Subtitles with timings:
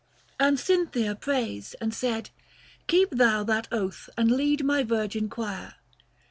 [0.39, 2.31] And Cynthia praised and said,"
[2.87, 5.75] Keep thou that oath, And lead my Virgin choir."